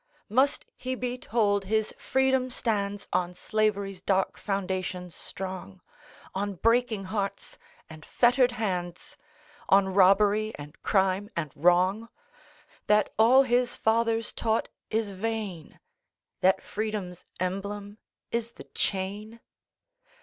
Must 0.29 0.65
he 0.75 0.95
be 0.95 1.15
told 1.19 1.65
his 1.65 1.93
freedom 1.95 2.49
stands 2.49 3.05
On 3.13 3.35
Slavery's 3.35 4.01
dark 4.01 4.35
foundations 4.39 5.13
strong; 5.13 5.79
On 6.33 6.55
breaking 6.55 7.03
hearts 7.03 7.59
and 7.87 8.03
fettered 8.03 8.53
hands, 8.53 9.15
On 9.69 9.93
robbery, 9.93 10.55
and 10.57 10.81
crime, 10.81 11.29
and 11.35 11.51
wrong? 11.55 12.09
That 12.87 13.13
all 13.19 13.43
his 13.43 13.75
fathers 13.75 14.31
taught 14.33 14.69
is 14.89 15.11
vain, 15.11 15.79
That 16.39 16.63
Freedom's 16.63 17.23
emblem 17.39 17.99
is 18.31 18.53
the 18.53 18.65
chain? 18.73 19.39